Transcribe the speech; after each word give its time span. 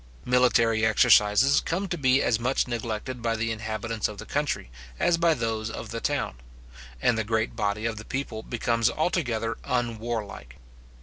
Military 0.25 0.83
exercises 0.83 1.59
come 1.61 1.87
to 1.87 1.95
be 1.95 2.23
as 2.23 2.39
much 2.39 2.67
neglected 2.67 3.21
by 3.21 3.35
the 3.35 3.51
inhabitants 3.51 4.07
of 4.07 4.17
the 4.17 4.25
country 4.25 4.71
as 4.99 5.15
by 5.15 5.35
those 5.35 5.69
of 5.69 5.91
the 5.91 6.01
town, 6.01 6.37
and 6.99 7.19
the 7.19 7.23
great 7.23 7.55
body 7.55 7.85
of 7.85 7.97
the 7.97 8.05
people 8.05 8.41
becomes 8.41 8.89
altogether 8.89 9.59
unwarlike. 9.63 10.55